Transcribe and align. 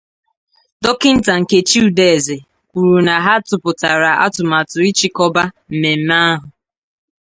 Dọkịta 0.83 1.33
Nkechi 1.41 1.77
Udeze 1.87 2.35
kwuru 2.69 2.97
na 3.07 3.13
ha 3.25 3.33
tụpụtàrà 3.47 4.11
atụmatụ 4.25 4.77
ịchịkọba 4.89 5.43
mmemme 5.73 6.15
ahụ 6.27 6.47